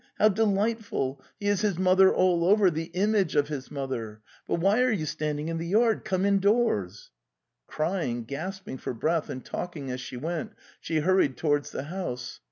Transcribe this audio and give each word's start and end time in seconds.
How 0.17 0.29
delightful! 0.29 1.21
He 1.39 1.45
is 1.45 1.61
his 1.61 1.75
The 1.75 1.75
Steppe 1.75 1.83
299 1.97 2.09
mother 2.09 2.15
all 2.47 2.51
over! 2.51 2.71
The 2.71 2.85
image 2.95 3.35
of 3.35 3.49
his 3.49 3.69
mother! 3.69 4.23
But 4.47 4.55
why 4.59 4.81
are 4.81 4.89
you 4.91 5.05
standing 5.05 5.47
in 5.49 5.59
the 5.59 5.67
yard? 5.67 6.03
Come 6.05 6.25
indoors." 6.25 7.11
Crying, 7.67 8.23
gasping 8.23 8.79
for 8.79 8.95
breath 8.95 9.29
and 9.29 9.45
talking 9.45 9.91
as 9.91 10.01
she 10.01 10.17
went, 10.17 10.53
she 10.79 11.01
hurried 11.01 11.37
towards 11.37 11.69
the 11.69 11.83
house. 11.83 12.39